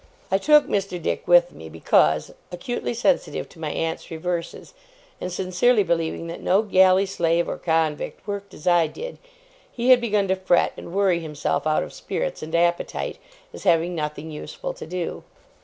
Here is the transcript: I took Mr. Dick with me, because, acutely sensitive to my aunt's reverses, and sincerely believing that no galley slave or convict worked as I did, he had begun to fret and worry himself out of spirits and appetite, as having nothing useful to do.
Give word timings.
I 0.31 0.39
took 0.39 0.65
Mr. 0.65 0.99
Dick 0.99 1.27
with 1.27 1.51
me, 1.53 1.69
because, 1.69 2.33
acutely 2.51 2.95
sensitive 2.95 3.47
to 3.49 3.59
my 3.59 3.69
aunt's 3.69 4.09
reverses, 4.09 4.73
and 5.21 5.31
sincerely 5.31 5.83
believing 5.83 6.25
that 6.25 6.41
no 6.41 6.63
galley 6.63 7.05
slave 7.05 7.47
or 7.47 7.59
convict 7.59 8.25
worked 8.25 8.55
as 8.55 8.65
I 8.65 8.87
did, 8.87 9.19
he 9.71 9.91
had 9.91 10.01
begun 10.01 10.27
to 10.29 10.35
fret 10.35 10.73
and 10.75 10.91
worry 10.91 11.19
himself 11.19 11.67
out 11.67 11.83
of 11.83 11.93
spirits 11.93 12.41
and 12.41 12.55
appetite, 12.55 13.19
as 13.53 13.61
having 13.63 13.93
nothing 13.93 14.31
useful 14.31 14.73
to 14.73 14.87
do. 14.87 15.23